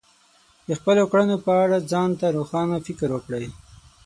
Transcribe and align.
د 0.67 0.69
خپلو 0.79 1.03
کړنو 1.11 1.35
په 1.45 1.51
اړه 1.63 1.77
ځان 1.91 2.09
ته 2.19 2.27
روښانه 2.37 2.77
فکر 2.87 3.09
وکړئ. 3.13 3.45